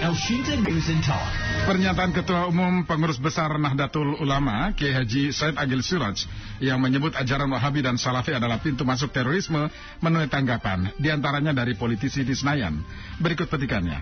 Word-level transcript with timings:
Elshinta 0.00 0.56
News 0.56 0.88
and 0.88 1.04
Talk. 1.04 1.28
Pernyataan 1.68 2.16
Ketua 2.16 2.48
Umum 2.48 2.88
Pengurus 2.88 3.20
Besar 3.20 3.52
Nahdlatul 3.60 4.16
Ulama, 4.16 4.72
Kiai 4.72 4.96
Haji 4.96 5.28
Said 5.28 5.60
Agil 5.60 5.84
Siraj, 5.84 6.24
yang 6.56 6.80
menyebut 6.80 7.12
ajaran 7.12 7.52
Wahabi 7.52 7.84
dan 7.84 8.00
Salafi 8.00 8.32
adalah 8.32 8.64
pintu 8.64 8.88
masuk 8.88 9.12
terorisme, 9.12 9.68
menuai 10.00 10.24
tanggapan, 10.32 10.88
di 10.96 11.12
antaranya 11.12 11.52
dari 11.52 11.76
politisi 11.76 12.24
di 12.24 12.32
Senayan. 12.32 12.80
Berikut 13.20 13.52
petikannya. 13.52 14.00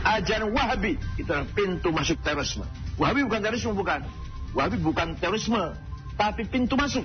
Ajaran 0.00 0.48
Wahabi 0.48 0.96
itu 1.20 1.28
adalah 1.28 1.44
pintu 1.52 1.92
masuk 1.92 2.16
terorisme. 2.24 2.64
Wahabi 2.96 3.28
bukan 3.28 3.40
terorisme, 3.44 3.76
bukan. 3.76 4.00
Wahabi 4.56 4.76
bukan 4.80 5.08
terorisme, 5.20 5.76
tapi 6.16 6.48
pintu 6.48 6.72
masuk. 6.72 7.04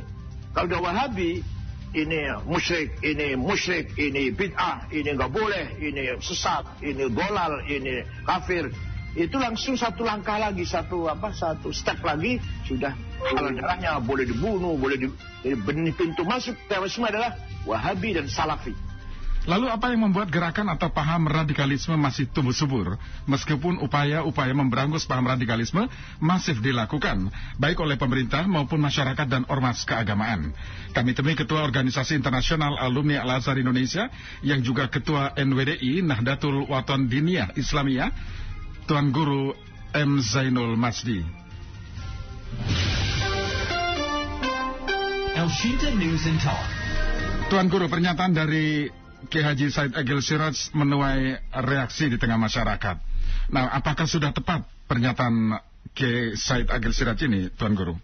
Kalau 0.55 0.71
udah 0.71 0.79
Wahabi, 0.79 1.43
ini 1.95 2.19
musyrik, 2.43 2.99
ini 2.99 3.39
musyrik, 3.39 3.95
ini 3.95 4.33
bid'ah, 4.35 4.91
ini 4.91 5.15
nggak 5.15 5.31
boleh, 5.31 5.79
ini 5.79 6.19
sesat, 6.19 6.67
ini 6.83 7.07
golal, 7.11 7.63
ini 7.67 8.03
kafir. 8.27 8.67
Itu 9.17 9.41
langsung 9.41 9.73
satu 9.73 10.05
langkah 10.05 10.37
lagi, 10.37 10.61
satu 10.61 11.09
apa, 11.09 11.33
satu 11.33 11.73
step 11.73 12.03
lagi 12.05 12.37
sudah 12.69 12.93
halal 13.33 13.49
darahnya 13.55 13.97
boleh 13.97 14.29
dibunuh, 14.29 14.77
boleh 14.77 14.97
di, 14.99 15.07
jadi 15.41 15.57
benih 15.57 15.95
pintu 15.95 16.21
masuk 16.21 16.53
terorisme 16.69 17.07
adalah 17.07 17.33
Wahabi 17.65 18.13
dan 18.13 18.29
Salafi. 18.29 18.86
Lalu 19.47 19.71
apa 19.71 19.95
yang 19.95 20.03
membuat 20.03 20.27
gerakan 20.27 20.67
atau 20.75 20.91
paham 20.91 21.23
radikalisme 21.23 21.95
masih 21.95 22.27
tumbuh 22.27 22.51
subur? 22.51 22.99
Meskipun 23.31 23.79
upaya-upaya 23.79 24.51
memberangus 24.51 25.07
paham 25.07 25.23
radikalisme 25.23 25.87
masif 26.19 26.59
dilakukan, 26.59 27.31
baik 27.55 27.79
oleh 27.79 27.95
pemerintah 27.95 28.43
maupun 28.43 28.83
masyarakat 28.83 29.23
dan 29.23 29.47
ormas 29.47 29.87
keagamaan. 29.87 30.51
Kami 30.91 31.15
temui 31.15 31.39
Ketua 31.39 31.63
Organisasi 31.63 32.19
Internasional 32.19 32.75
Alumni 32.75 33.23
Al-Azhar 33.23 33.55
Indonesia, 33.55 34.11
yang 34.43 34.59
juga 34.59 34.91
Ketua 34.91 35.31
NWDI 35.39 36.03
Nahdlatul 36.03 36.67
Waton 36.67 37.07
Diniyah 37.07 37.55
Islamiyah, 37.55 38.11
Tuan 38.83 39.15
Guru 39.15 39.55
M. 39.95 40.19
Zainul 40.19 40.75
Masdi. 40.75 41.23
Elshinta 45.39 45.87
News 45.95 46.27
and 46.27 46.39
Talk. 46.43 46.67
Tuan 47.47 47.71
Guru, 47.71 47.87
pernyataan 47.87 48.35
dari 48.35 48.91
Kiai 49.25 49.41
Haji 49.41 49.73
Said 49.73 49.91
Agil 49.97 50.21
Siraj 50.21 50.69
menuai 50.77 51.41
reaksi 51.65 52.05
di 52.05 52.21
tengah 52.21 52.37
masyarakat. 52.37 52.95
Nah, 53.49 53.73
apakah 53.73 54.05
sudah 54.05 54.29
tepat 54.29 54.61
pernyataan 54.85 55.57
Kiai 55.97 56.37
Said 56.37 56.69
Agil 56.69 56.93
Siraj 56.93 57.17
ini, 57.25 57.49
Tuan 57.57 57.73
Guru? 57.73 57.97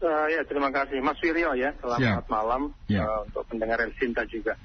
Uh, 0.00 0.26
ya, 0.32 0.44
terima 0.44 0.68
kasih. 0.72 1.00
Mas 1.00 1.20
Wiryo 1.20 1.56
ya, 1.56 1.72
selamat 1.80 2.24
Siap. 2.24 2.32
malam 2.32 2.72
Ya. 2.88 3.04
uh, 3.04 3.24
untuk 3.24 3.44
pendengar 3.48 3.80
El 3.80 3.92
Sinta 3.96 4.24
juga. 4.28 4.56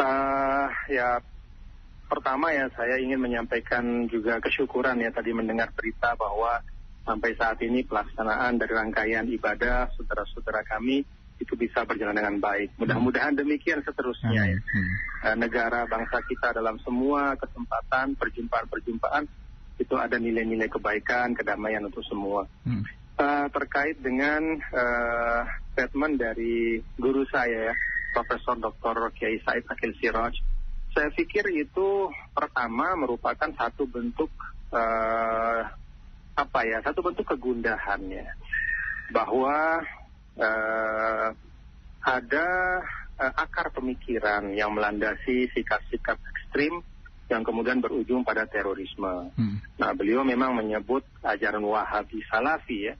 Uh, 0.00 0.68
ya, 0.88 1.20
pertama 2.08 2.50
ya 2.50 2.66
saya 2.74 2.96
ingin 3.00 3.20
menyampaikan 3.20 4.08
juga 4.08 4.42
kesyukuran 4.42 4.98
ya 4.98 5.14
tadi 5.14 5.30
mendengar 5.30 5.70
berita 5.76 6.16
bahwa 6.16 6.58
sampai 7.06 7.38
saat 7.38 7.62
ini 7.62 7.86
pelaksanaan 7.86 8.58
dari 8.58 8.74
rangkaian 8.74 9.30
ibadah 9.30 9.94
saudara-saudara 9.94 10.66
kami 10.66 11.06
itu 11.40 11.56
bisa 11.56 11.88
berjalan 11.88 12.12
dengan 12.12 12.36
baik. 12.36 12.76
Mudah-mudahan 12.76 13.32
demikian 13.32 13.80
seterusnya 13.80 14.54
ya. 14.54 14.58
Uh, 15.24 15.36
negara 15.40 15.88
bangsa 15.88 16.20
kita 16.28 16.52
dalam 16.52 16.76
semua 16.84 17.34
kesempatan 17.40 18.14
perjumpaan-perjumpaan 18.20 19.24
itu 19.80 19.96
ada 19.96 20.20
nilai-nilai 20.20 20.68
kebaikan, 20.68 21.32
kedamaian 21.32 21.88
untuk 21.88 22.04
semua. 22.04 22.44
Hmm. 22.68 22.84
Uh, 23.20 23.48
terkait 23.52 23.96
dengan 24.00 24.40
uh, 24.72 25.42
statement 25.72 26.20
dari 26.20 26.80
guru 27.00 27.24
saya 27.28 27.72
ya, 27.72 27.74
Profesor 28.12 28.56
Dr. 28.60 29.12
Kiai 29.16 29.40
Said 29.44 29.64
Akil 29.68 29.96
Siraj, 30.00 30.36
saya 30.92 31.08
pikir 31.12 31.44
itu 31.52 32.08
pertama 32.32 32.96
merupakan 32.96 33.48
satu 33.56 33.84
bentuk 33.88 34.32
uh, 34.72 35.60
apa 36.36 36.60
ya, 36.64 36.80
satu 36.80 37.04
bentuk 37.04 37.28
kegundahan 37.28 38.00
ya, 38.08 38.28
bahwa 39.12 39.84
uh, 40.40 41.28
ada 42.00 42.48
uh, 43.20 43.32
akar 43.36 43.70
pemikiran 43.76 44.50
yang 44.56 44.72
melandasi 44.72 45.52
sikap-sikap 45.52 46.16
ekstrim 46.16 46.80
yang 47.30 47.46
kemudian 47.46 47.78
berujung 47.78 48.26
pada 48.26 48.48
terorisme. 48.48 49.30
Hmm. 49.38 49.62
Nah, 49.78 49.94
beliau 49.94 50.26
memang 50.26 50.58
menyebut 50.58 51.06
ajaran 51.22 51.62
Wahabi 51.62 52.18
Salafi 52.26 52.90
ya, 52.90 52.94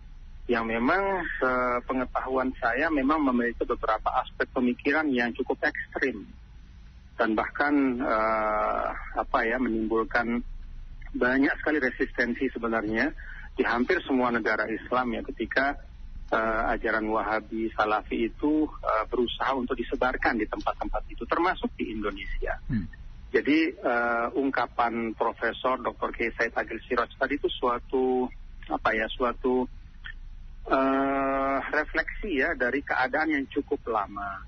yang 0.46 0.66
memang 0.66 1.22
sepengetahuan 1.38 2.54
saya 2.58 2.90
memang 2.90 3.22
memiliki 3.22 3.62
beberapa 3.62 4.10
aspek 4.22 4.50
pemikiran 4.50 5.06
yang 5.10 5.30
cukup 5.34 5.58
ekstrim 5.62 6.26
dan 7.14 7.38
bahkan 7.38 8.02
eh, 8.02 8.86
apa 9.14 9.38
ya 9.46 9.62
menimbulkan 9.62 10.42
banyak 11.14 11.54
sekali 11.62 11.78
resistensi 11.78 12.50
sebenarnya 12.50 13.14
di 13.54 13.62
hampir 13.62 14.02
semua 14.02 14.34
negara 14.34 14.66
Islam 14.66 15.14
ya 15.14 15.22
ketika 15.22 15.78
eh, 16.30 16.62
ajaran 16.78 17.06
Wahabi 17.10 17.68
Salafi 17.74 18.30
itu 18.30 18.66
eh, 18.80 19.04
berusaha 19.10 19.52
untuk 19.58 19.74
disebarkan 19.74 20.38
di 20.38 20.46
tempat-tempat 20.46 21.02
itu 21.10 21.26
termasuk 21.26 21.70
di 21.74 21.90
Indonesia. 21.90 22.54
Hmm. 22.70 22.86
Jadi 23.30 23.70
eh, 23.74 24.26
ungkapan 24.34 25.14
Profesor 25.14 25.78
Dr. 25.78 26.10
K. 26.10 26.18
Said 26.34 26.54
Agil 26.54 26.82
Siraj 26.86 27.14
tadi 27.14 27.38
itu 27.38 27.46
suatu 27.46 28.26
apa 28.70 28.90
ya 28.94 29.06
suatu 29.10 29.66
eh, 30.66 31.58
refleksi 31.70 32.42
ya 32.42 32.54
dari 32.58 32.82
keadaan 32.82 33.34
yang 33.34 33.46
cukup 33.50 33.82
lama 33.86 34.42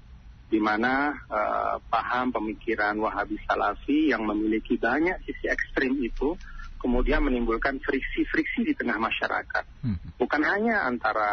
di 0.50 0.58
mana 0.58 1.14
eh, 1.30 1.76
paham 1.86 2.34
pemikiran 2.34 2.98
Wahabi 2.98 3.38
Salafi 3.46 4.10
yang 4.10 4.26
memiliki 4.26 4.74
banyak 4.76 5.22
sisi 5.24 5.46
ekstrim 5.46 5.96
itu 6.02 6.34
kemudian 6.82 7.22
menimbulkan 7.22 7.78
friksi-friksi 7.78 8.66
di 8.66 8.74
tengah 8.74 8.98
masyarakat. 8.98 9.64
Hmm. 9.86 9.96
Bukan 10.18 10.42
hanya 10.42 10.82
antara 10.90 11.30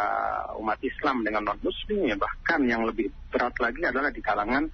umat 0.62 0.78
Islam 0.86 1.26
dengan 1.26 1.50
non-Muslim 1.50 2.06
ya, 2.06 2.14
bahkan 2.14 2.62
yang 2.70 2.86
lebih 2.86 3.10
berat 3.34 3.58
lagi 3.58 3.82
adalah 3.82 4.14
di 4.14 4.22
kalangan 4.22 4.70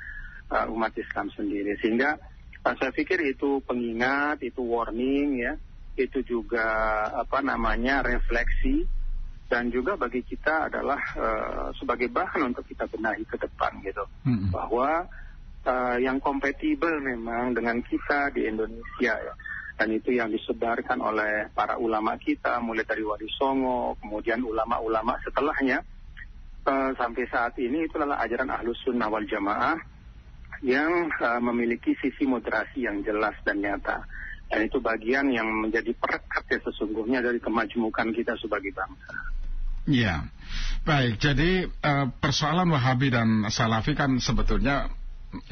uh, 0.53 0.69
umat 0.69 0.92
Islam 1.00 1.32
sendiri. 1.32 1.81
Sehingga 1.81 2.20
uh, 2.60 2.75
saya 2.76 2.92
pikir 2.92 3.25
itu 3.25 3.65
pengingat, 3.65 4.44
itu 4.44 4.60
warning 4.60 5.41
ya, 5.41 5.56
itu 5.97 6.20
juga 6.20 6.69
apa 7.16 7.41
namanya 7.41 8.04
refleksi 8.04 8.84
dan 9.48 9.72
juga 9.72 9.97
bagi 9.97 10.20
kita 10.26 10.69
adalah 10.69 11.00
uh, 11.16 11.69
sebagai 11.78 12.12
bahan 12.12 12.53
untuk 12.53 12.69
kita 12.69 12.84
benahi 12.92 13.25
ke 13.25 13.41
depan 13.41 13.81
gitu. 13.81 14.04
Hmm. 14.28 14.53
Bahwa 14.53 15.09
uh, 15.66 15.97
yang 15.98 16.22
kompatibel 16.22 17.00
memang 17.03 17.54
dengan 17.56 17.81
kita 17.82 18.31
di 18.36 18.47
Indonesia 18.47 19.15
ya. 19.16 19.34
Dan 19.76 19.92
itu 19.92 20.16
yang 20.16 20.32
disebarkan 20.32 21.04
oleh 21.04 21.53
para 21.53 21.76
ulama 21.76 22.16
kita, 22.16 22.56
mulai 22.64 22.88
dari 22.88 23.04
Wali 23.04 23.28
Songo, 23.37 23.92
kemudian 24.00 24.41
ulama-ulama 24.41 25.20
setelahnya, 25.20 25.84
uh, 26.64 26.91
sampai 26.97 27.28
saat 27.28 27.53
ini 27.60 27.84
itu 27.84 28.00
adalah 28.00 28.25
ajaran 28.25 28.48
Ahlus 28.48 28.81
Sunnah 28.82 29.12
wal 29.12 29.28
Jamaah 29.28 29.76
yang 30.65 31.12
uh, 31.20 31.41
memiliki 31.44 31.92
sisi 32.00 32.25
moderasi 32.25 32.88
yang 32.88 33.04
jelas 33.04 33.36
dan 33.44 33.60
nyata. 33.60 34.00
Dan 34.47 34.65
itu 34.65 34.78
bagian 34.78 35.28
yang 35.28 35.50
menjadi 35.50 35.91
perekat 35.98 36.44
ya 36.47 36.59
sesungguhnya 36.62 37.19
dari 37.19 37.42
kemajmukan 37.42 38.15
kita 38.15 38.38
sebagai 38.38 38.70
bangsa. 38.72 39.12
Ya, 39.86 40.26
baik. 40.82 41.22
Jadi 41.22 41.66
eh, 41.66 42.06
persoalan 42.19 42.70
Wahabi 42.70 43.10
dan 43.10 43.47
Salafi 43.50 43.94
kan 43.94 44.19
sebetulnya 44.19 44.91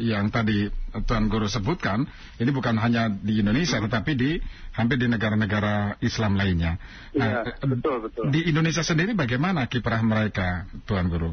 yang 0.00 0.28
tadi 0.28 0.68
Tuan 1.04 1.26
Guru 1.28 1.48
sebutkan 1.50 2.06
ini 2.38 2.50
bukan 2.50 2.78
hanya 2.78 3.10
di 3.10 3.40
Indonesia 3.40 3.80
tetapi 3.80 4.12
di 4.14 4.38
hampir 4.74 4.98
di 4.98 5.06
negara-negara 5.06 5.98
Islam 6.02 6.34
lainnya. 6.34 6.76
Iya, 7.14 7.54
eh, 7.54 7.66
betul, 7.66 8.10
betul. 8.10 8.30
Di 8.30 8.50
Indonesia 8.50 8.82
sendiri 8.82 9.14
bagaimana 9.14 9.70
kiprah 9.70 10.02
mereka, 10.02 10.66
Tuan 10.84 11.06
Guru? 11.08 11.32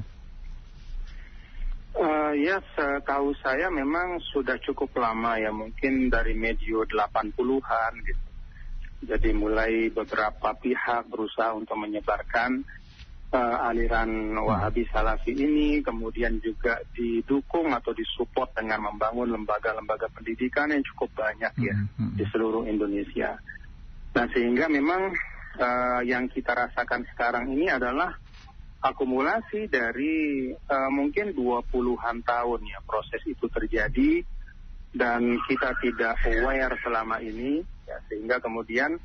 Eh, 1.92 2.34
ya, 2.48 2.64
setahu 2.74 3.36
saya 3.44 3.68
memang 3.68 4.24
sudah 4.32 4.56
cukup 4.64 4.96
lama 4.96 5.36
ya, 5.36 5.52
mungkin 5.52 6.08
dari 6.08 6.32
medio 6.34 6.88
80-an 6.88 7.94
gitu. 8.08 8.26
Jadi 9.02 9.34
mulai 9.34 9.90
beberapa 9.90 10.54
pihak 10.54 11.10
berusaha 11.10 11.58
untuk 11.58 11.74
menyebarkan 11.82 12.62
eh, 13.32 13.58
aliran 13.72 14.36
Wahabi 14.36 14.84
Salafi 14.92 15.32
ini, 15.32 15.80
kemudian 15.80 16.38
juga 16.44 16.80
didukung 16.92 17.72
atau 17.72 17.96
disupport 17.96 18.52
dengan 18.56 18.92
membangun 18.92 19.32
lembaga-lembaga 19.32 20.12
pendidikan 20.12 20.72
yang 20.72 20.84
cukup 20.94 21.10
banyak 21.16 21.54
ya 21.64 21.76
Hmm, 21.76 21.88
hmm. 21.98 22.16
di 22.20 22.26
seluruh 22.30 22.68
Indonesia. 22.68 23.40
Nah, 24.12 24.26
sehingga 24.36 24.68
memang 24.68 25.16
eh, 25.58 26.02
yang 26.08 26.28
kita 26.28 26.52
rasakan 26.52 27.08
sekarang 27.16 27.48
ini 27.52 27.72
adalah 27.72 28.12
akumulasi 28.82 29.70
dari 29.70 30.50
eh, 30.52 30.90
mungkin 30.92 31.38
20-an 31.38 32.18
tahun 32.26 32.62
ya 32.66 32.80
proses 32.84 33.22
itu 33.30 33.46
terjadi 33.48 34.26
dan 34.92 35.40
kita 35.48 35.72
tidak 35.80 36.20
aware 36.28 36.76
selama 36.84 37.24
ini 37.24 37.64
ya 37.88 37.98
sehingga 38.10 38.42
kemudian 38.42 38.98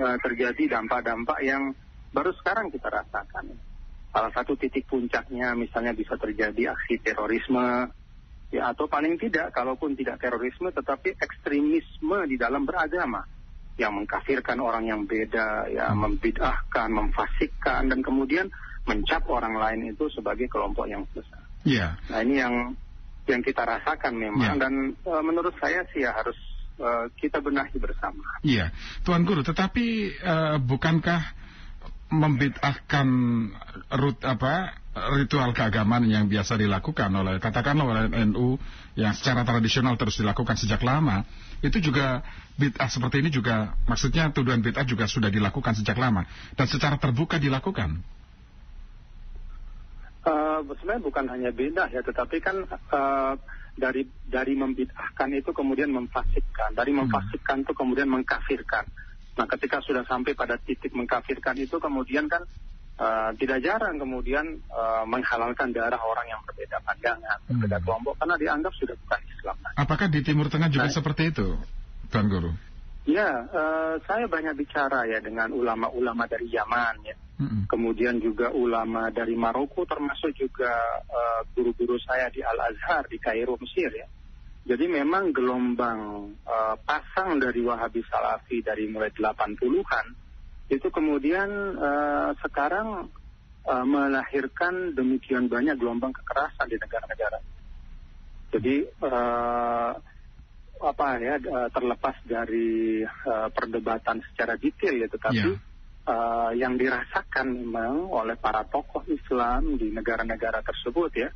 eh, 0.00 0.16
terjadi 0.24 0.80
dampak-dampak 0.80 1.38
yang 1.44 1.76
baru 2.16 2.32
sekarang 2.40 2.72
kita 2.72 2.88
rasakan. 2.88 3.52
Salah 4.08 4.32
satu 4.32 4.56
titik 4.56 4.88
puncaknya 4.88 5.52
misalnya 5.52 5.92
bisa 5.92 6.16
terjadi 6.16 6.72
aksi 6.72 7.04
terorisme 7.04 7.92
ya 8.48 8.72
atau 8.72 8.88
paling 8.88 9.20
tidak 9.20 9.52
kalaupun 9.52 9.92
tidak 9.92 10.16
terorisme 10.22 10.72
tetapi 10.72 11.18
ekstremisme 11.20 12.16
di 12.24 12.40
dalam 12.40 12.64
beragama 12.64 13.20
yang 13.76 13.92
mengkafirkan 13.92 14.56
orang 14.62 14.88
yang 14.88 15.04
beda 15.04 15.68
ya 15.68 15.92
membid'ahkan 15.92 16.88
memfasikkan 16.88 17.92
dan 17.92 18.00
kemudian 18.00 18.48
mencap 18.86 19.26
orang 19.28 19.58
lain 19.58 19.92
itu 19.92 20.06
sebagai 20.14 20.46
kelompok 20.48 20.86
yang 20.88 21.02
besar 21.12 21.42
Iya. 21.66 21.98
nah 22.08 22.22
ini 22.22 22.34
yang 22.40 22.54
yang 23.26 23.42
kita 23.42 23.66
rasakan 23.66 24.14
memang 24.14 24.56
Ya. 24.56 24.62
dan 24.64 24.94
eh, 24.94 25.22
menurut 25.26 25.52
saya 25.58 25.82
sih 25.90 26.06
ya 26.06 26.14
harus 26.14 26.38
eh, 26.78 27.10
kita 27.18 27.42
benahi 27.42 27.74
bersama 27.82 28.22
Iya, 28.46 28.70
Tuan 29.02 29.26
Guru. 29.26 29.42
Tetapi 29.42 29.86
eh, 30.22 30.56
bukankah 30.62 31.22
membid'ahkan 32.06 33.08
rut 33.98 34.18
apa 34.22 34.78
ritual 35.18 35.52
keagamaan 35.52 36.06
yang 36.08 36.30
biasa 36.30 36.56
dilakukan 36.56 37.10
oleh 37.12 37.36
katakanlah 37.42 37.84
oleh 37.84 38.04
NU 38.30 38.56
yang 38.96 39.12
secara 39.12 39.44
tradisional 39.44 39.98
terus 40.00 40.16
dilakukan 40.16 40.56
sejak 40.56 40.80
lama 40.80 41.26
itu 41.60 41.82
juga 41.82 42.24
bid'ah 42.56 42.88
seperti 42.88 43.20
ini 43.20 43.28
juga 43.28 43.76
maksudnya 43.84 44.32
tuduhan 44.32 44.64
bid'ah 44.64 44.88
juga 44.88 45.04
sudah 45.04 45.28
dilakukan 45.28 45.76
sejak 45.76 45.98
lama 46.00 46.24
dan 46.56 46.66
secara 46.70 46.96
terbuka 46.96 47.36
dilakukan. 47.36 48.00
Eh, 50.26 50.58
sebenarnya 50.82 51.02
bukan 51.06 51.24
hanya 51.30 51.50
beda 51.54 51.86
ya, 51.94 52.02
tetapi 52.02 52.42
kan 52.42 52.66
eh, 52.66 53.32
dari 53.78 54.02
dari 54.26 54.58
membid'ahkan 54.58 55.30
itu 55.38 55.54
kemudian 55.54 55.92
memfasikkan, 55.94 56.74
dari 56.74 56.90
memfasikkan 56.90 57.62
itu 57.62 57.72
kemudian 57.76 58.10
mengkafirkan. 58.10 58.90
Nah, 59.36 59.46
ketika 59.52 59.84
sudah 59.84 60.02
sampai 60.08 60.32
pada 60.32 60.56
titik 60.56 60.96
mengkafirkan 60.96 61.60
itu 61.60 61.76
kemudian 61.76 62.24
kan 62.26 62.42
eh, 62.96 63.30
tidak 63.36 63.60
jarang 63.60 64.00
kemudian 64.00 64.46
eh, 64.56 65.04
menghalalkan 65.04 65.76
darah 65.76 66.00
orang 66.00 66.26
yang 66.32 66.40
berbeda 66.48 66.80
pandangan, 66.80 67.38
Hmm. 67.44 67.60
berbeda 67.60 67.78
kelompok 67.84 68.16
karena 68.16 68.36
dianggap 68.40 68.72
sudah 68.80 68.96
bukan 68.96 69.20
Islam. 69.28 69.56
Nah, 69.60 69.72
Apakah 69.76 70.06
di 70.08 70.20
Timur 70.24 70.48
Tengah 70.48 70.72
juga 70.72 70.88
Baik. 70.88 70.96
seperti 70.96 71.22
itu, 71.36 71.46
Tuan 72.08 72.26
Guru? 72.32 72.50
ya, 73.06 73.30
eh, 73.46 73.94
saya 74.02 74.24
banyak 74.26 74.56
bicara 74.58 75.06
ya 75.06 75.20
dengan 75.22 75.52
ulama-ulama 75.52 76.24
dari 76.26 76.48
Yaman 76.50 76.96
ya. 77.04 77.16
Mm-mm. 77.36 77.68
kemudian 77.68 78.16
juga 78.16 78.48
ulama 78.48 79.12
dari 79.12 79.36
Maroko 79.36 79.84
termasuk 79.84 80.32
juga 80.32 80.72
eh, 81.04 81.40
guru-guru 81.52 82.00
saya 82.00 82.32
di 82.32 82.40
Al 82.40 82.56
Azhar 82.72 83.04
di 83.12 83.20
Kairo 83.20 83.60
Mesir 83.60 83.92
ya. 83.92 84.08
Jadi 84.66 84.90
memang 84.90 85.30
gelombang 85.30 86.34
eh, 86.42 86.76
pasang 86.82 87.38
dari 87.38 87.62
Wahabi 87.62 88.02
Salafi 88.02 88.66
dari 88.66 88.90
mulai 88.90 89.14
80-an 89.14 90.06
itu 90.66 90.90
kemudian 90.90 91.48
eh, 91.78 92.30
sekarang 92.42 93.06
eh, 93.62 93.86
melahirkan 93.86 94.90
demikian 94.98 95.46
banyak 95.46 95.78
gelombang 95.78 96.10
kekerasan 96.10 96.66
di 96.66 96.82
negara-negara. 96.82 97.38
Jadi 98.50 98.76
eh, 98.90 99.92
apa 100.76 101.06
ya 101.22 101.38
terlepas 101.70 102.16
dari 102.26 103.06
eh, 103.06 103.48
perdebatan 103.54 104.18
secara 104.34 104.58
detail 104.58 104.98
ya 104.98 105.08
tetapi 105.08 105.50
Ya. 105.54 105.54
eh, 106.10 106.50
yang 106.58 106.74
dirasakan 106.74 107.54
memang 107.54 108.10
oleh 108.10 108.34
para 108.34 108.66
tokoh 108.66 109.06
Islam 109.06 109.78
di 109.78 109.94
negara-negara 109.94 110.58
tersebut 110.66 111.10
ya 111.14 111.30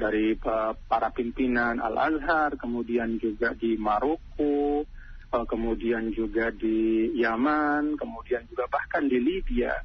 dari 0.00 0.32
eh, 0.32 0.72
para 0.88 1.12
pimpinan 1.12 1.76
Al 1.76 1.96
Azhar 2.00 2.56
kemudian 2.56 3.20
juga 3.20 3.52
di 3.52 3.76
Maroko 3.76 4.88
eh, 5.28 5.46
kemudian 5.46 6.08
juga 6.16 6.48
di 6.48 7.12
Yaman 7.20 8.00
kemudian 8.00 8.48
juga 8.48 8.64
bahkan 8.72 9.04
di 9.04 9.20
Libya 9.20 9.76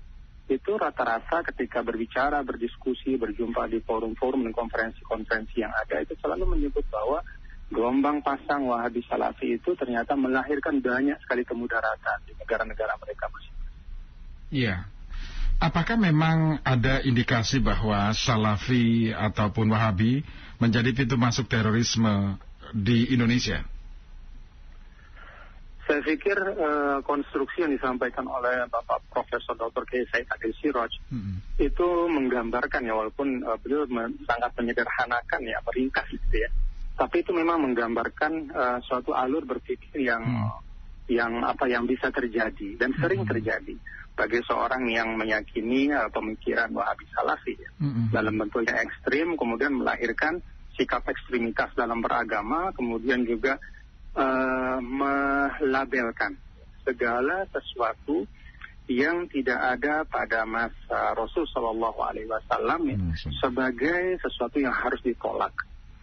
itu 0.46 0.78
rata-rata 0.78 1.44
ketika 1.52 1.84
berbicara 1.84 2.40
berdiskusi 2.46 3.20
berjumpa 3.20 3.68
di 3.68 3.82
forum-forum 3.84 4.46
dan 4.48 4.54
konferensi-konferensi 4.54 5.60
yang 5.60 5.74
ada 5.74 6.00
itu 6.00 6.16
selalu 6.22 6.56
menyebut 6.56 6.86
bahwa 6.88 7.20
gelombang 7.68 8.22
pasang 8.22 8.70
Wahabi 8.70 9.02
Salafi 9.10 9.58
itu 9.58 9.74
ternyata 9.74 10.14
melahirkan 10.14 10.80
banyak 10.80 11.18
sekali 11.26 11.44
kemudaratan 11.44 12.24
di 12.30 12.38
negara-negara 12.38 12.94
mereka 13.02 13.26
masing 13.34 13.56
Iya. 14.54 14.88
Apakah 15.56 15.96
memang 15.96 16.60
ada 16.62 17.00
indikasi 17.02 17.64
bahwa 17.64 18.12
Salafi 18.12 19.10
ataupun 19.10 19.72
Wahabi 19.72 20.22
menjadi 20.60 20.92
pintu 20.92 21.16
masuk 21.16 21.48
terorisme 21.48 22.36
di 22.76 23.10
Indonesia? 23.10 23.64
Saya 25.86 26.02
pikir 26.02 26.34
eh, 26.36 26.98
konstruksi 27.06 27.62
yang 27.62 27.70
disampaikan 27.70 28.26
oleh 28.26 28.66
Bapak 28.68 29.06
Profesor 29.14 29.54
Dr. 29.54 29.86
K. 29.86 30.02
Said 30.10 30.26
Adil 30.34 30.50
Siroj 30.58 30.90
Mm-mm. 31.14 31.38
itu 31.62 31.88
menggambarkan 32.10 32.82
ya 32.84 32.98
walaupun 32.98 33.46
eh, 33.46 33.58
beliau 33.62 33.86
men- 33.86 34.18
sangat 34.26 34.50
menyederhanakan 34.58 35.42
ya 35.46 35.62
meringkas 35.62 36.10
gitu 36.10 36.42
ya. 36.42 36.50
Tapi 36.98 37.22
itu 37.22 37.32
memang 37.32 37.62
menggambarkan 37.70 38.32
eh, 38.50 38.78
suatu 38.84 39.14
alur 39.14 39.46
berpikir 39.46 40.04
yang 40.04 40.26
Hmm. 40.26 40.58
yang 41.06 41.46
apa 41.46 41.70
yang 41.70 41.86
bisa 41.86 42.10
terjadi 42.10 42.82
dan 42.82 42.90
sering 42.98 43.22
Hmm. 43.22 43.30
terjadi 43.30 43.78
bagi 44.16 44.40
seorang 44.48 44.88
yang 44.90 45.20
meyakini 45.20 45.92
eh, 45.92 46.10
pemikiran 46.10 46.72
Wahabi 46.72 47.06
Salafi 47.12 47.54
ya. 47.60 47.70
Mm-mm. 47.84 48.16
dalam 48.16 48.40
bentuknya 48.40 48.80
ekstrim, 48.82 49.36
kemudian 49.36 49.76
melahirkan 49.76 50.40
sikap 50.80 51.04
ekstremitas 51.08 51.72
dalam 51.76 52.00
beragama, 52.00 52.72
kemudian 52.76 53.28
juga 53.28 53.60
eh, 54.16 54.78
melabelkan 54.80 56.40
segala 56.88 57.44
sesuatu 57.52 58.24
yang 58.86 59.26
tidak 59.34 59.58
ada 59.58 60.06
pada 60.06 60.46
masa 60.46 61.18
Rasul 61.18 61.50
Shallallahu 61.50 62.00
Alaihi 62.06 62.30
Wasallam 62.30 62.82
ya, 62.86 62.98
Hmm. 63.02 63.14
sebagai 63.42 64.22
sesuatu 64.22 64.62
yang 64.62 64.72
harus 64.72 65.02
ditolak. 65.02 65.52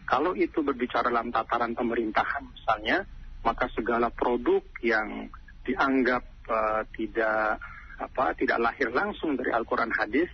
Kalau 0.02 0.34
itu 0.34 0.60
berbicara 0.66 1.08
dalam 1.08 1.30
tataran 1.30 1.78
pemerintahan 1.78 2.42
misalnya, 2.42 3.06
maka 3.46 3.70
segala 3.72 4.10
produk 4.10 4.60
yang 4.82 5.30
dianggap 5.62 6.26
eh, 6.50 6.82
tidak 6.98 7.62
apa 8.02 8.34
tidak 8.34 8.58
lahir 8.58 8.90
langsung 8.90 9.38
dari 9.38 9.54
Al-Quran 9.54 9.94
hadis 9.94 10.28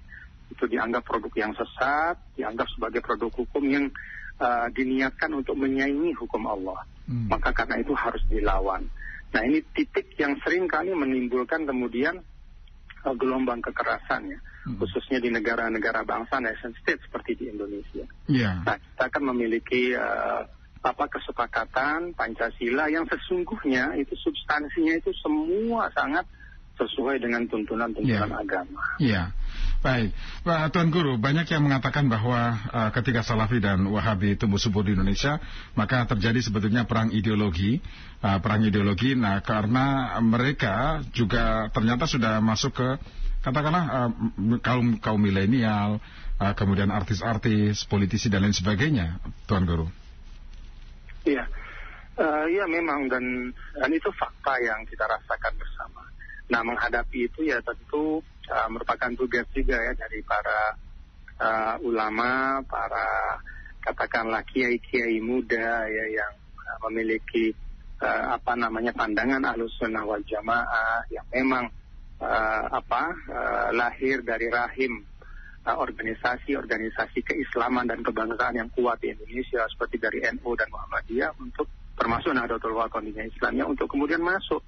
itu 0.48 0.64
dianggap 0.64 1.04
produk 1.04 1.32
yang 1.36 1.52
sesat, 1.52 2.16
dianggap 2.34 2.66
sebagai 2.72 3.04
produk 3.04 3.28
hukum 3.28 3.64
yang 3.68 3.86
eh, 4.40 4.66
diniatkan 4.72 5.36
untuk 5.36 5.60
menyaingi 5.60 6.16
hukum 6.16 6.48
Allah. 6.48 6.82
Hmm. 7.04 7.28
Maka 7.28 7.52
karena 7.52 7.80
itu 7.80 7.92
harus 7.92 8.24
dilawan. 8.32 8.88
Nah 9.28 9.42
ini 9.44 9.60
titik 9.76 10.16
yang 10.16 10.40
sering 10.40 10.64
kali 10.64 10.96
menimbulkan 10.96 11.68
kemudian 11.68 12.24
eh, 13.04 13.14
gelombang 13.20 13.60
kekerasan 13.60 14.32
ya, 14.32 14.40
Hmm. 14.68 14.76
khususnya 14.76 15.16
di 15.16 15.32
negara-negara 15.32 16.04
bangsa 16.04 16.44
nation 16.44 16.76
state 16.82 17.00
seperti 17.00 17.40
di 17.40 17.44
Indonesia. 17.48 18.04
Iya. 18.28 18.68
Nah, 18.68 18.76
kita 18.76 19.02
akan 19.08 19.22
memiliki 19.32 19.96
eh, 19.96 20.42
apa 20.78 21.04
kesepakatan 21.10 22.12
Pancasila 22.14 22.86
yang 22.92 23.08
sesungguhnya 23.08 23.96
itu 23.98 24.14
substansinya 24.14 24.94
itu 24.94 25.10
semua 25.18 25.90
sangat 25.96 26.28
sesuai 26.78 27.18
dengan 27.18 27.44
tuntunan-tuntunan 27.50 28.30
Ya. 28.30 28.38
agama. 28.38 28.82
Iya. 29.02 29.22
Baik, 29.78 30.10
Pak 30.42 30.74
Tuan 30.74 30.90
Guru, 30.90 31.22
banyak 31.22 31.46
yang 31.54 31.62
mengatakan 31.62 32.10
bahwa 32.10 32.50
uh, 32.74 32.90
ketika 32.90 33.22
Salafi 33.22 33.62
dan 33.62 33.86
Wahabi 33.86 34.34
tumbuh 34.34 34.58
subur 34.58 34.82
di 34.82 34.98
Indonesia, 34.98 35.38
maka 35.78 36.02
terjadi 36.02 36.42
sebetulnya 36.42 36.82
perang 36.82 37.14
ideologi, 37.14 37.78
uh, 38.18 38.42
perang 38.42 38.66
ideologi. 38.66 39.14
Nah, 39.14 39.38
karena 39.38 40.18
mereka 40.18 41.06
juga 41.14 41.70
ternyata 41.70 42.10
sudah 42.10 42.42
masuk 42.42 42.74
ke 42.74 42.88
katakanlah 43.46 43.84
uh, 43.86 44.10
kaum 44.58 44.98
kaum 44.98 45.20
milenial, 45.22 46.02
uh, 46.42 46.52
kemudian 46.58 46.90
artis-artis, 46.90 47.86
politisi 47.86 48.26
dan 48.26 48.42
lain 48.42 48.54
sebagainya, 48.58 49.22
Tuan 49.46 49.62
Guru. 49.62 49.86
Iya, 51.22 51.46
Eh, 52.18 52.44
iya 52.50 52.66
memang 52.66 53.06
dan 53.06 53.22
dan 53.78 53.90
itu 53.94 54.10
fakta 54.10 54.58
yang 54.58 54.82
kita 54.90 55.06
rasakan 55.06 55.54
bersama. 55.54 56.02
Nah 56.48 56.64
menghadapi 56.64 57.28
itu 57.28 57.44
ya 57.44 57.60
tentu 57.60 58.24
eh, 58.48 58.68
merupakan 58.72 59.12
tugas 59.12 59.44
juga 59.52 59.76
ya 59.76 59.92
dari 59.92 60.20
para 60.24 60.60
eh, 61.36 61.74
ulama, 61.84 62.64
para 62.64 63.36
katakanlah 63.84 64.42
kiai-kiai 64.48 65.20
muda 65.20 65.84
ya 65.88 66.04
yang 66.08 66.32
eh, 66.40 66.78
memiliki 66.88 67.52
eh, 68.00 68.24
apa 68.32 68.56
namanya 68.56 68.96
pandangan 68.96 69.44
ahlus 69.44 69.76
sunnah 69.76 70.04
wal 70.08 70.24
jamaah 70.24 71.04
yang 71.12 71.28
memang 71.28 71.68
eh, 72.20 72.64
apa 72.72 73.02
eh, 73.28 73.68
lahir 73.76 74.24
dari 74.24 74.48
rahim 74.48 75.04
eh, 75.68 75.76
organisasi-organisasi 75.76 77.28
keislaman 77.28 77.92
dan 77.92 78.00
kebangsaan 78.00 78.56
yang 78.56 78.70
kuat 78.72 79.04
di 79.04 79.12
Indonesia 79.12 79.68
seperti 79.68 80.00
dari 80.00 80.24
NU 80.32 80.56
dan 80.56 80.72
Muhammadiyah 80.72 81.36
untuk 81.44 81.68
termasuk 81.98 82.30
Nahdlatul 82.32 82.72
Ulama 82.72 83.04
Indonesia 83.04 83.36
Islamnya 83.36 83.64
untuk 83.66 83.90
kemudian 83.90 84.22
masuk 84.22 84.62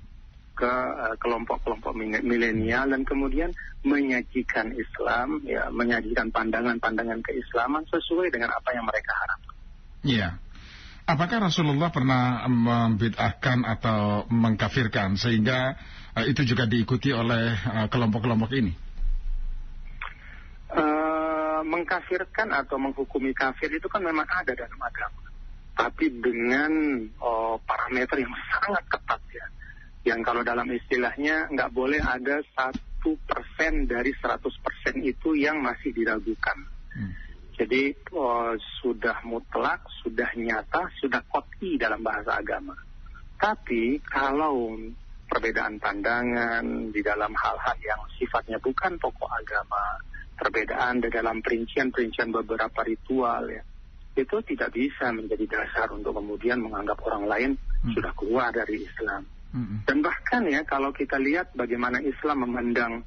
ke 0.61 0.73
eh, 1.01 1.17
kelompok-kelompok 1.17 1.97
mine- 1.97 2.21
milenial 2.21 2.93
dan 2.93 3.09
kemudian 3.09 3.57
menyajikan 3.81 4.77
Islam 4.77 5.41
ya 5.49 5.73
menyajikan 5.73 6.29
pandangan-pandangan 6.29 7.25
keislaman 7.25 7.89
sesuai 7.89 8.29
dengan 8.29 8.53
apa 8.53 8.77
yang 8.77 8.85
mereka 8.85 9.17
harapkan. 9.17 9.57
Iya. 10.05 10.29
Apakah 11.09 11.49
Rasulullah 11.49 11.89
pernah 11.89 12.45
membid'ahkan 12.47 13.67
atau 13.67 14.29
mengkafirkan 14.31 15.17
sehingga 15.19 15.75
uh, 16.15 16.23
itu 16.29 16.45
juga 16.47 16.69
diikuti 16.71 17.11
oleh 17.11 17.57
uh, 17.67 17.89
kelompok-kelompok 17.91 18.53
ini? 18.55 18.73
Eh, 20.71 21.61
mengkafirkan 21.67 22.55
atau 22.55 22.79
menghukumi 22.79 23.35
kafir 23.35 23.75
itu 23.75 23.91
kan 23.91 24.01
memang 24.07 24.23
ada 24.31 24.55
dalam 24.55 24.79
agama. 24.79 25.19
tapi 25.71 26.13
dengan 26.13 26.69
oh, 27.25 27.57
parameter 27.65 28.21
yang 28.21 28.35
sangat 28.53 28.85
ketat 28.85 29.23
ya. 29.33 29.47
Yang 30.01 30.21
kalau 30.25 30.43
dalam 30.43 30.69
istilahnya 30.73 31.53
nggak 31.53 31.71
boleh 31.77 32.01
ada 32.01 32.41
satu 32.57 33.17
persen 33.29 33.85
dari 33.85 34.13
100 34.17 34.41
persen 34.65 34.95
itu 35.05 35.37
yang 35.37 35.61
masih 35.61 35.93
diragukan. 35.93 36.59
Hmm. 36.97 37.13
Jadi 37.61 37.93
oh, 38.17 38.57
sudah 38.81 39.21
mutlak, 39.29 39.85
sudah 40.01 40.33
nyata, 40.33 40.89
sudah 40.97 41.21
koti 41.29 41.77
dalam 41.77 42.01
bahasa 42.01 42.41
agama. 42.41 42.73
Tapi 43.37 44.01
kalau 44.01 44.77
perbedaan 45.29 45.77
pandangan 45.77 46.65
di 46.89 47.01
dalam 47.05 47.33
hal-hal 47.37 47.77
yang 47.85 48.01
sifatnya 48.17 48.57
bukan 48.57 48.97
pokok 48.97 49.29
agama, 49.29 50.01
perbedaan 50.41 51.05
di 51.05 51.09
dalam 51.13 51.45
perincian-perincian 51.45 52.33
beberapa 52.33 52.81
ritual 52.81 53.45
ya, 53.53 53.61
itu 54.17 54.37
tidak 54.49 54.73
bisa 54.73 55.13
menjadi 55.13 55.45
dasar 55.61 55.93
untuk 55.93 56.17
kemudian 56.17 56.65
menganggap 56.65 56.97
orang 57.05 57.25
lain 57.29 57.53
Hmm. 57.81 57.97
sudah 57.97 58.13
keluar 58.13 58.53
dari 58.53 58.85
Islam. 58.85 59.25
Hmm. 59.51 59.83
Dan 59.83 59.99
bahkan 60.03 60.47
ya 60.47 60.63
kalau 60.63 60.95
kita 60.95 61.19
lihat 61.19 61.55
bagaimana 61.59 61.99
Islam 61.99 62.47
memandang 62.47 63.03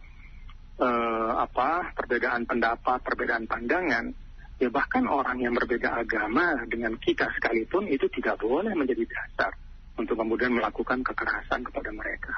eh, 0.80 1.32
apa 1.40 1.96
perbedaan 1.96 2.44
pendapat, 2.44 3.00
perbedaan 3.00 3.48
pandangan, 3.48 4.12
ya 4.60 4.68
bahkan 4.68 5.08
orang 5.08 5.40
yang 5.40 5.56
berbeda 5.56 5.96
agama 6.04 6.68
dengan 6.68 7.00
kita 7.00 7.32
sekalipun 7.40 7.88
itu 7.88 8.08
tidak 8.12 8.40
boleh 8.44 8.76
menjadi 8.76 9.08
dasar 9.08 9.56
untuk 9.96 10.20
kemudian 10.20 10.52
melakukan 10.52 11.00
kekerasan 11.06 11.64
kepada 11.64 11.90
mereka. 11.96 12.36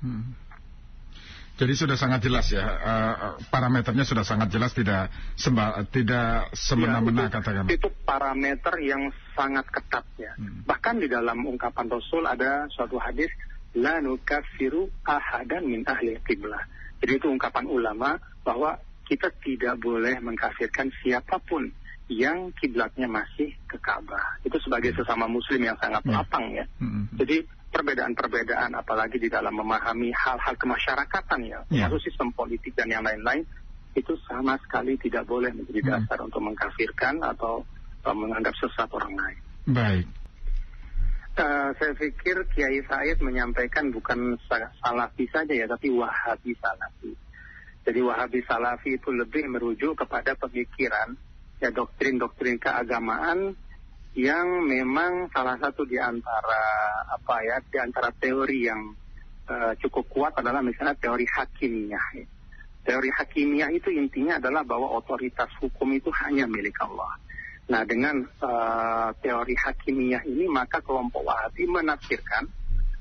Hmm. 0.00 0.32
Jadi 1.52 1.72
sudah 1.76 1.94
sangat 1.94 2.24
jelas 2.24 2.48
ya, 2.48 2.64
eh, 2.64 3.14
parameternya 3.52 4.02
sudah 4.02 4.24
sangat 4.24 4.48
jelas, 4.50 4.72
tidak 4.72 5.12
semba, 5.36 5.84
tidak 5.92 6.48
semena-mena 6.56 7.28
Ya, 7.28 7.30
katakan. 7.30 7.64
itu 7.68 7.88
parameter 8.02 8.74
yang 8.80 9.12
sangat 9.36 9.68
ketat 9.68 10.02
ya. 10.16 10.32
Hmm. 10.40 10.64
Bahkan 10.64 10.98
di 10.98 11.06
dalam 11.12 11.44
ungkapan 11.44 11.86
Rasul 11.92 12.24
ada 12.24 12.66
suatu 12.72 12.96
hadis 12.96 13.28
la 13.76 14.00
nukafiru 14.00 14.88
ahadan 15.04 15.68
min 15.68 15.84
ahli 15.84 16.16
qiblah. 16.24 16.60
Jadi 17.04 17.20
itu 17.20 17.28
ungkapan 17.28 17.68
ulama 17.68 18.16
bahwa 18.42 18.80
kita 19.04 19.28
tidak 19.44 19.76
boleh 19.78 20.18
mengkafirkan 20.24 20.88
siapa 21.04 21.36
pun 21.44 21.68
yang 22.08 22.52
kiblatnya 22.56 23.08
masih 23.08 23.52
ke 23.68 23.76
Ka'bah. 23.76 24.40
Itu 24.42 24.56
sebagai 24.60 24.92
sesama 24.92 25.28
muslim 25.28 25.62
yang 25.62 25.76
sangat 25.78 26.00
Ya. 26.04 26.20
lapang 26.20 26.44
ya. 26.52 26.64
Hmm. 26.80 27.08
Jadi 27.16 27.44
perbedaan-perbedaan 27.72 28.76
apalagi 28.76 29.16
di 29.16 29.32
dalam 29.32 29.56
memahami 29.56 30.12
hal-hal 30.12 30.54
kemasyarakatan 30.54 31.40
ya, 31.48 31.60
Ya. 31.72 31.88
termasuk 31.88 32.04
sistem 32.04 32.28
politik 32.30 32.76
dan 32.76 32.92
yang 32.92 33.00
lain-lain 33.02 33.42
itu 33.92 34.12
sama 34.28 34.60
sekali 34.60 35.00
tidak 35.00 35.24
boleh 35.24 35.48
menjadi 35.52 35.80
Hmm. 35.80 35.90
dasar 36.04 36.18
untuk 36.20 36.40
mengkafirkan 36.44 37.20
atau 37.24 37.64
uh, 38.04 38.16
menganggap 38.16 38.52
sesat 38.56 38.88
orang 38.92 39.16
lain. 39.16 39.38
Baik. 39.68 40.06
Uh, 41.32 41.72
saya 41.80 41.96
pikir 41.96 42.44
Kiai 42.52 42.84
Said 42.84 43.24
menyampaikan 43.24 43.88
bukan 43.88 44.36
sa- 44.44 44.68
salafi 44.84 45.24
saja 45.32 45.56
ya, 45.56 45.64
tapi 45.64 45.88
wahabi 45.88 46.52
salafi. 46.60 47.16
Jadi 47.82 48.00
wahabi 48.04 48.44
salafi 48.44 49.00
itu 49.00 49.08
lebih 49.10 49.48
merujuk 49.48 49.96
kepada 49.96 50.36
pemikiran 50.36 51.16
ya 51.58 51.72
doktrin-doktrin 51.72 52.60
keagamaan 52.60 53.56
yang 54.12 54.68
memang 54.68 55.32
salah 55.32 55.56
satu 55.56 55.88
di 55.88 55.96
antara 55.96 56.64
apa 57.08 57.34
ya 57.40 57.56
di 57.64 57.80
antara 57.80 58.12
teori 58.12 58.68
yang 58.68 58.92
uh, 59.48 59.72
cukup 59.80 60.04
kuat 60.12 60.32
adalah 60.36 60.60
misalnya 60.60 60.92
teori 61.00 61.24
hakimiyah. 61.24 62.06
ya. 62.20 62.26
Teori 62.82 63.08
hakimiyah 63.08 63.70
itu 63.72 63.88
intinya 63.94 64.36
adalah 64.36 64.66
bahwa 64.68 64.92
otoritas 64.98 65.48
hukum 65.62 65.96
itu 65.96 66.12
hanya 66.24 66.44
milik 66.44 66.76
Allah. 66.82 67.16
Nah, 67.72 67.86
dengan 67.88 68.26
uh, 68.42 69.14
teori 69.22 69.54
hakimiyah 69.56 70.28
ini 70.28 70.44
maka 70.50 70.84
kelompok 70.84 71.24
Wahabi 71.24 71.64
menafsirkan 71.70 72.50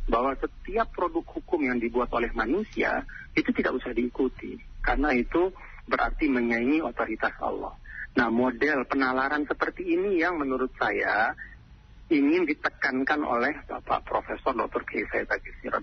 bahwa 0.08 0.32
setiap 0.40 0.96
produk 0.96 1.28
hukum 1.28 1.66
yang 1.66 1.82
dibuat 1.82 2.08
oleh 2.16 2.32
manusia 2.32 3.04
itu 3.36 3.52
tidak 3.52 3.80
usah 3.80 3.92
diikuti 3.92 4.56
karena 4.80 5.12
itu 5.12 5.52
berarti 5.86 6.32
menyaingi 6.32 6.80
otoritas 6.80 7.36
Allah. 7.44 7.76
Nah, 8.12 8.28
model 8.28 8.84
penalaran 8.84 9.48
seperti 9.48 9.96
ini 9.96 10.20
yang 10.20 10.36
menurut 10.36 10.72
saya 10.76 11.32
ingin 12.12 12.44
ditekankan 12.44 13.24
oleh 13.24 13.56
Bapak 13.64 14.04
Profesor 14.04 14.52
Dr. 14.52 14.84
Kiai 14.84 15.08
Said 15.08 15.32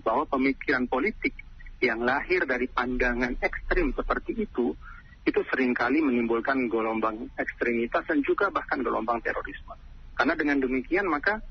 bahwa 0.05 0.29
pemikiran 0.29 0.85
politik 0.85 1.33
yang 1.81 2.05
lahir 2.05 2.45
dari 2.45 2.69
pandangan 2.69 3.33
ekstrim 3.41 3.95
seperti 3.97 4.45
itu 4.45 4.77
itu 5.25 5.41
sering 5.49 5.73
kali 5.73 6.05
menimbulkan 6.05 6.69
gelombang 6.69 7.33
ekstremitas 7.33 8.05
dan 8.05 8.21
juga 8.21 8.53
bahkan 8.53 8.85
gelombang 8.85 9.19
terorisme. 9.25 9.73
Karena 10.13 10.37
dengan 10.37 10.61
demikian 10.61 11.09
maka 11.09 11.41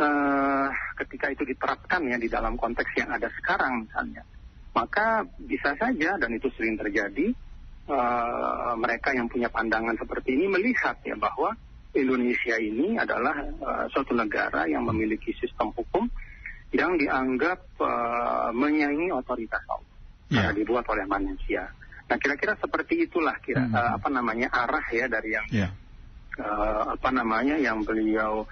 eh, 0.00 0.68
ketika 1.04 1.28
itu 1.28 1.44
diterapkan 1.44 2.00
ya 2.08 2.16
di 2.16 2.28
dalam 2.32 2.56
konteks 2.56 2.90
yang 2.96 3.12
ada 3.12 3.28
sekarang 3.36 3.84
misalnya, 3.84 4.24
maka 4.72 5.28
bisa 5.36 5.76
saja 5.76 6.16
dan 6.16 6.30
itu 6.32 6.48
sering 6.56 6.80
terjadi 6.80 7.36
eh, 7.90 8.72
mereka 8.78 9.10
yang 9.10 9.26
punya 9.26 9.50
pandangan 9.50 9.98
seperti 9.98 10.38
ini 10.38 10.46
melihat 10.46 10.96
ya 11.02 11.18
bahwa 11.18 11.50
Indonesia 11.90 12.54
ini 12.56 12.94
adalah 12.94 13.34
eh, 13.42 13.84
suatu 13.90 14.14
negara 14.14 14.70
yang 14.70 14.86
memiliki 14.86 15.34
sistem 15.34 15.74
hukum 15.74 16.06
yang 16.70 16.94
dianggap 16.96 17.58
eh, 17.82 18.48
menyaingi 18.54 19.10
otoritas 19.10 19.62
Allah 19.66 19.88
Ya. 20.30 20.46
karena 20.46 20.62
dibuat 20.62 20.86
oleh 20.86 21.02
manusia. 21.10 21.66
Nah 22.06 22.14
kira-kira 22.14 22.54
seperti 22.54 23.02
itulah 23.10 23.34
kira 23.42 23.66
Hmm. 23.66 23.74
eh, 23.74 23.90
apa 23.98 24.06
namanya 24.06 24.46
arah 24.54 24.86
ya 24.94 25.10
dari 25.10 25.34
yang 25.34 25.46
Ya. 25.50 25.68
eh, 26.38 26.82
apa 26.94 27.10
namanya 27.10 27.58
yang 27.58 27.82
beliau 27.82 28.46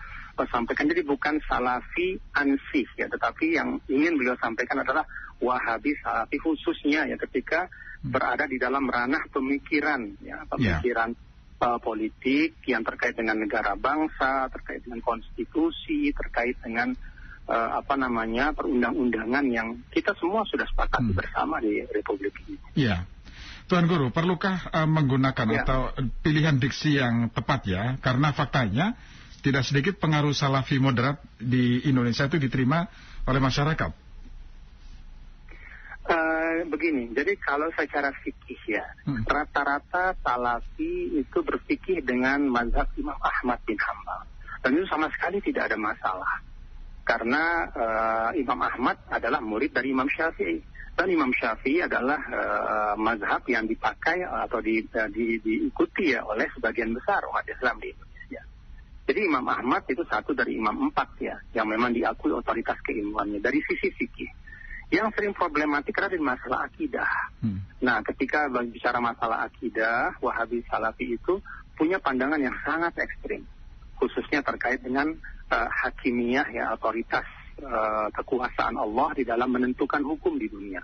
sampaikan. 0.50 0.86
Jadi 0.90 1.02
bukan 1.02 1.38
salafi 1.46 2.18
ansih 2.34 2.86
ya, 2.94 3.06
tetapi 3.10 3.58
yang 3.58 3.78
ingin 3.90 4.14
beliau 4.18 4.34
sampaikan 4.38 4.82
adalah 4.82 5.02
wahabi 5.38 5.94
salafi 6.02 6.38
khususnya 6.38 7.06
ya 7.06 7.14
ketika. 7.18 7.70
Berada 8.02 8.46
di 8.46 8.56
dalam 8.56 8.86
ranah 8.86 9.26
pemikiran 9.28 10.22
ya 10.22 10.46
pemikiran 10.46 11.10
eh, 11.58 11.78
politik 11.82 12.62
yang 12.70 12.86
terkait 12.86 13.18
dengan 13.18 13.42
negara 13.42 13.74
bangsa, 13.74 14.46
terkait 14.54 14.86
dengan 14.86 15.02
konstitusi, 15.02 16.14
terkait 16.14 16.54
dengan 16.62 16.94
eh, 17.48 17.70
apa 17.74 17.98
namanya 17.98 18.54
perundang-undangan 18.54 19.44
yang 19.50 19.80
kita 19.90 20.14
semua 20.20 20.46
sudah 20.46 20.68
sepakati 20.68 21.10
Hmm. 21.10 21.18
bersama 21.18 21.58
di 21.58 21.82
Republik 21.90 22.34
ini. 22.46 22.56
Ya. 22.78 23.08
Tuan 23.68 23.84
Guru, 23.84 24.08
perlukah 24.08 24.70
eh, 24.72 24.88
menggunakan 24.88 25.48
Ya. 25.52 25.60
atau 25.66 25.92
pilihan 26.24 26.56
diksi 26.56 26.96
yang 26.96 27.28
tepat 27.34 27.68
ya? 27.68 27.82
Karena 28.00 28.32
faktanya 28.32 28.96
tidak 29.44 29.62
sedikit 29.66 30.00
pengaruh 30.00 30.32
salafi 30.32 30.80
moderat 30.80 31.20
di 31.38 31.84
Indonesia 31.84 32.26
itu 32.26 32.38
diterima 32.40 32.88
oleh 33.28 33.38
masyarakat. 33.38 34.07
Begini, 36.68 37.10
jadi 37.12 37.32
kalau 37.40 37.68
secara 37.74 38.10
fikih 38.24 38.60
ya, 38.68 38.84
Hmm. 39.04 39.24
rata-rata 39.24 40.12
salafi 40.20 41.16
itu 41.16 41.38
berfikih 41.40 42.04
dengan 42.04 42.44
mazhab 42.48 42.88
Imam 42.96 43.16
Ahmad 43.18 43.58
bin 43.64 43.78
Hambal. 43.80 44.22
Dan 44.62 44.74
itu 44.76 44.86
sama 44.90 45.06
sekali 45.14 45.38
tidak 45.40 45.70
ada 45.72 45.78
masalah. 45.78 46.42
Karena 47.06 47.64
eh, 47.72 48.30
Imam 48.42 48.60
Ahmad 48.60 49.00
adalah 49.08 49.40
murid 49.40 49.72
dari 49.72 49.96
Imam 49.96 50.10
Syafi'i. 50.12 50.60
Dan 50.92 51.08
Imam 51.14 51.30
Syafi'i 51.32 51.80
adalah 51.80 52.20
eh, 52.20 52.94
mazhab 52.98 53.46
yang 53.48 53.64
dipakai 53.64 54.26
atau 54.26 54.60
di, 54.60 54.82
eh, 54.84 55.08
di- 55.08 55.40
diikuti 55.40 56.12
ya 56.12 56.26
oleh 56.26 56.50
sebagian 56.52 56.92
besar 56.92 57.24
umat 57.32 57.48
Islam 57.48 57.80
di 57.80 57.88
Indonesia. 57.94 58.42
Jadi 59.08 59.20
Imam 59.24 59.46
Ahmad 59.48 59.88
itu 59.88 60.04
satu 60.04 60.36
dari 60.36 60.60
imam 60.60 60.90
empat 60.90 61.08
ya, 61.22 61.40
yang 61.56 61.64
memang 61.72 61.96
diakui 61.96 62.28
otoritas 62.28 62.76
keilmuannya 62.84 63.40
dari 63.40 63.56
sisi 63.64 63.88
fikih. 63.88 64.28
Yang 64.88 65.20
sering 65.20 65.36
problematik 65.36 65.92
adalah 66.00 66.12
di 66.16 66.20
masalah 66.20 66.60
akidah. 66.64 67.12
Hmm. 67.44 67.60
Nah, 67.84 68.00
ketika 68.00 68.48
bicara 68.48 68.98
masalah 69.04 69.44
akidah, 69.44 70.16
Wahabi 70.24 70.64
Salafi 70.64 71.12
itu 71.12 71.44
punya 71.76 72.00
pandangan 72.00 72.40
yang 72.40 72.56
sangat 72.64 72.96
ekstrim, 72.96 73.44
khususnya 74.00 74.40
terkait 74.40 74.80
dengan 74.80 75.12
eh, 75.52 75.68
hakimiyah 75.84 76.48
ya 76.48 76.64
otoritas 76.72 77.28
eh, 77.60 78.08
kekuasaan 78.16 78.80
Allah 78.80 79.12
di 79.12 79.28
dalam 79.28 79.52
menentukan 79.52 80.00
hukum 80.02 80.40
di 80.40 80.48
dunia. 80.48 80.80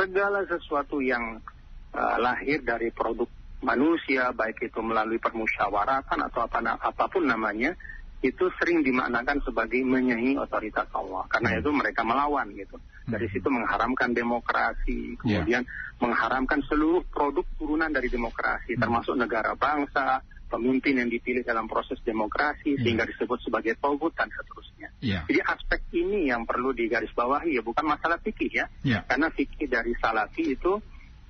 Segala 0.00 0.48
sesuatu 0.48 1.04
yang 1.04 1.36
eh, 1.92 2.16
lahir 2.18 2.64
dari 2.64 2.88
produk 2.88 3.28
manusia, 3.62 4.32
baik 4.34 4.64
itu 4.64 4.80
melalui 4.82 5.20
permusyawaratan 5.22 6.18
atau 6.24 6.40
apa, 6.42 6.58
apa 6.80 7.04
pun 7.06 7.28
namanya, 7.28 7.76
itu 8.24 8.48
sering 8.58 8.82
dimaknakan 8.82 9.44
sebagai 9.44 9.82
menyaingi 9.84 10.38
otoritas 10.38 10.88
Allah. 10.96 11.26
Karena 11.30 11.54
Hmm. 11.54 11.60
itu 11.62 11.70
mereka 11.70 12.00
melawan 12.02 12.48
gitu. 12.54 12.80
Dari 13.02 13.26
Hmm. 13.26 13.34
situ 13.34 13.48
mengharamkan 13.50 14.10
demokrasi, 14.14 15.18
Ya. 15.26 15.42
kemudian 15.42 15.62
mengharamkan 15.98 16.62
seluruh 16.66 17.02
produk 17.10 17.46
turunan 17.58 17.90
dari 17.90 18.06
demokrasi, 18.10 18.74
Hmm. 18.74 18.82
termasuk 18.82 19.14
negara 19.18 19.54
bangsa, 19.58 20.22
pemimpin 20.52 21.00
yang 21.00 21.08
dipilih 21.08 21.42
dalam 21.42 21.64
proses 21.64 21.96
demokrasi, 22.04 22.76
Ya. 22.76 22.80
sehingga 22.84 23.08
disebut 23.08 23.40
sebagai 23.40 23.74
togut 23.80 24.12
dan 24.12 24.28
seterusnya. 24.28 24.92
Ya. 25.00 25.24
Jadi 25.24 25.40
aspek 25.40 25.80
ini 25.96 26.28
yang 26.28 26.44
perlu 26.44 26.76
digarisbawahi 26.76 27.56
ya, 27.56 27.62
bukan 27.64 27.88
masalah 27.88 28.20
fikih 28.20 28.52
ya. 28.52 28.66
Ya. 28.84 29.00
Karena 29.08 29.32
fikih 29.32 29.66
dari 29.66 29.96
salafi 29.96 30.54
itu 30.54 30.78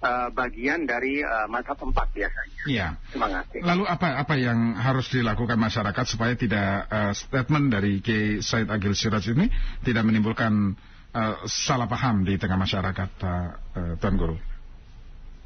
uh, 0.03 0.29
bagian 0.35 0.85
dari 0.85 1.23
uh, 1.23 1.47
mazhab 1.47 1.79
empat 1.79 2.11
biasanya. 2.11 2.63
Iya. 2.67 2.89
Terima 3.15 3.29
kasih. 3.31 3.59
Lalu 3.63 3.85
apa 3.87 4.07
apa 4.19 4.35
yang 4.35 4.75
harus 4.75 5.07
dilakukan 5.15 5.57
masyarakat 5.57 6.05
supaya 6.11 6.35
tidak 6.35 6.91
uh, 6.91 7.15
statement 7.15 7.71
dari 7.71 8.03
Kiai 8.03 8.43
Said 8.43 8.67
Agil 8.69 8.99
Siraj 8.99 9.31
ini 9.31 9.47
tidak 9.87 10.03
menimbulkan 10.03 10.75
uh, 11.13 11.45
salah 11.49 11.89
paham 11.89 12.25
di 12.25 12.37
tengah 12.41 12.59
masyarakat, 12.59 13.09
Pak 13.21 13.49
uh, 13.77 13.95
Tuan 14.01 14.17
Guru? 14.17 14.37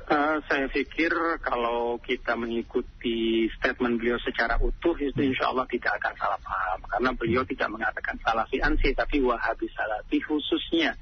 Uh, 0.06 0.38
saya 0.46 0.70
pikir 0.70 1.10
kalau 1.42 1.98
kita 1.98 2.38
mengikuti 2.38 3.50
statement 3.58 3.98
beliau 3.98 4.14
secara 4.22 4.54
utuh 4.62 4.94
itu 5.02 5.18
insya 5.18 5.50
Allah 5.50 5.66
tidak 5.66 5.98
akan 5.98 6.14
salah 6.14 6.38
paham 6.46 6.78
karena 6.86 7.10
beliau 7.10 7.42
tidak 7.42 7.66
mengatakan 7.74 8.14
salafi 8.22 8.62
ansi 8.62 8.94
tapi 8.94 9.18
wahabi 9.18 9.66
salafi 9.74 10.22
khususnya 10.22 10.94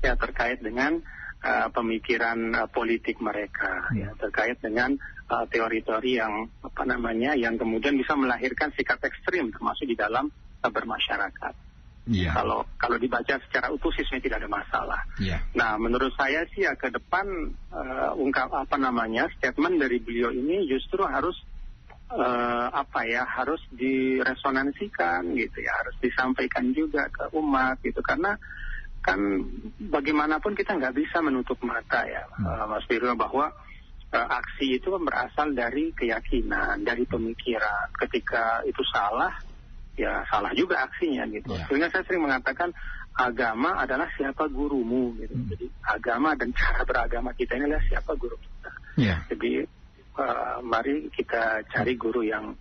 ya 0.00 0.16
terkait 0.16 0.64
dengan 0.64 1.04
uh, 1.44 1.68
pemikiran 1.68 2.56
uh, 2.56 2.64
politik 2.72 3.20
mereka 3.20 3.92
ya 3.92 4.16
terkait 4.16 4.56
dengan 4.64 4.96
teori-teori 5.28 6.16
uh, 6.16 6.18
yang 6.24 6.34
apa 6.64 6.82
namanya 6.88 7.36
yang 7.36 7.60
kemudian 7.60 8.00
bisa 8.00 8.16
melahirkan 8.16 8.72
sikap 8.72 9.04
ekstrim 9.04 9.52
termasuk 9.52 9.84
di 9.84 10.00
dalam 10.00 10.32
uh, 10.64 10.72
bermasyarakat. 10.72 11.65
Yeah. 12.06 12.38
Kalau 12.38 12.62
kalau 12.78 13.02
dibaca 13.02 13.34
secara 13.42 13.66
utuh 13.74 13.90
sih 13.90 14.06
tidak 14.22 14.38
ada 14.38 14.46
masalah. 14.46 15.02
Yeah. 15.18 15.42
Nah, 15.58 15.74
menurut 15.74 16.14
saya 16.14 16.46
sih 16.54 16.62
ya 16.62 16.78
ke 16.78 16.94
depan 16.94 17.26
uh, 17.74 18.14
ungkap 18.14 18.54
apa 18.54 18.78
namanya 18.78 19.26
statement 19.34 19.82
dari 19.82 19.98
beliau 19.98 20.30
ini 20.30 20.70
justru 20.70 21.02
harus 21.02 21.34
uh, 22.14 22.70
apa 22.70 23.10
ya 23.10 23.26
harus 23.26 23.58
diresonansikan 23.74 25.34
gitu 25.34 25.58
ya, 25.66 25.74
harus 25.82 25.98
disampaikan 25.98 26.70
juga 26.70 27.10
ke 27.10 27.26
umat 27.34 27.82
gitu 27.82 27.98
karena 28.06 28.38
kan 29.02 29.18
bagaimanapun 29.90 30.54
kita 30.58 30.78
nggak 30.78 30.94
bisa 30.94 31.22
menutup 31.22 31.58
mata 31.62 32.06
ya, 32.06 32.22
hmm. 32.38 32.46
uh, 32.46 32.66
Mas 32.70 32.86
Biro 32.86 33.14
bahwa 33.18 33.50
uh, 34.14 34.28
aksi 34.30 34.78
itu 34.78 34.90
berasal 34.94 35.54
dari 35.54 35.90
keyakinan, 35.94 36.82
dari 36.86 37.06
pemikiran. 37.06 37.90
Ketika 37.98 38.62
itu 38.66 38.82
salah 38.90 39.34
ya 39.96 40.22
salah 40.28 40.52
juga 40.52 40.84
aksinya 40.84 41.24
gitu. 41.32 41.56
Yeah. 41.56 41.66
Sehingga 41.66 41.88
saya 41.90 42.04
sering 42.04 42.22
mengatakan 42.28 42.70
agama 43.16 43.80
adalah 43.80 44.06
siapa 44.14 44.44
gurumu 44.52 45.16
gitu. 45.18 45.32
Hmm. 45.32 45.48
Jadi 45.50 45.66
agama 45.82 46.36
dan 46.36 46.52
cara 46.52 46.84
beragama 46.84 47.32
kita 47.32 47.56
ini 47.56 47.72
adalah 47.72 47.84
siapa 47.88 48.12
guru 48.20 48.36
kita. 48.36 48.70
Yeah. 49.00 49.18
Jadi 49.32 49.64
uh, 50.20 50.60
mari 50.60 51.08
kita 51.12 51.64
cari 51.72 51.96
guru 51.96 52.22
yang 52.28 52.52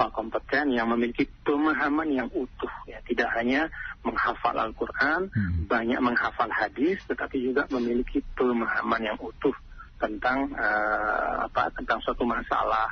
uh, 0.00 0.10
kompeten 0.10 0.72
yang 0.72 0.88
memiliki 0.88 1.28
pemahaman 1.44 2.08
yang 2.08 2.28
utuh 2.32 2.72
ya, 2.88 2.98
tidak 3.04 3.28
hanya 3.36 3.68
menghafal 4.00 4.56
Al-Qur'an, 4.56 5.28
hmm. 5.28 5.68
banyak 5.68 6.00
menghafal 6.00 6.48
hadis 6.48 6.96
tetapi 7.04 7.44
juga 7.44 7.68
memiliki 7.68 8.24
pemahaman 8.32 9.04
yang 9.04 9.18
utuh 9.20 9.52
tentang 9.98 10.46
uh, 10.54 11.44
apa 11.50 11.68
tentang 11.74 11.98
suatu 12.00 12.22
masalah 12.22 12.86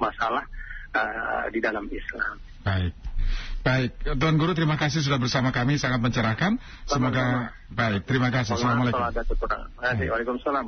masalah 0.00 0.42
uh, 0.96 1.44
di 1.52 1.60
dalam 1.60 1.84
Islam. 1.92 2.40
Baik. 2.64 3.07
Baik, 3.68 3.90
Tuan 4.16 4.40
Guru 4.40 4.56
terima 4.56 4.80
kasih 4.80 5.04
sudah 5.04 5.20
bersama 5.20 5.52
kami 5.52 5.76
sangat 5.76 6.00
mencerahkan. 6.00 6.56
Semoga 6.88 7.52
baik. 7.68 8.08
Terima 8.08 8.32
kasih. 8.32 8.56
Assalamualaikum. 8.56 8.96
Waalaikumsalam 9.04 10.64